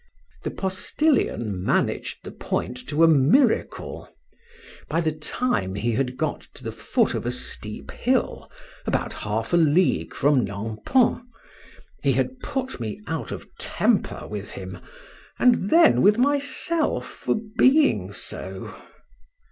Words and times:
The 0.43 0.49
postilion 0.49 1.63
managed 1.63 2.23
the 2.23 2.31
point 2.31 2.75
to 2.87 3.03
a 3.03 3.07
miracle: 3.07 4.09
by 4.89 4.99
the 4.99 5.11
time 5.11 5.75
he 5.75 5.91
had 5.91 6.17
got 6.17 6.41
to 6.55 6.63
the 6.63 6.71
foot 6.71 7.13
of 7.13 7.23
a 7.23 7.31
steep 7.31 7.91
hill, 7.91 8.49
about 8.87 9.13
half 9.13 9.53
a 9.53 9.57
league 9.57 10.15
from 10.15 10.43
Nampont,—he 10.43 12.13
had 12.13 12.39
put 12.39 12.79
me 12.79 12.99
out 13.05 13.31
of 13.31 13.55
temper 13.59 14.25
with 14.27 14.49
him,—and 14.49 15.69
then 15.69 16.01
with 16.01 16.17
myself, 16.17 17.07
for 17.07 17.35
being 17.59 18.11
so. 18.11 18.73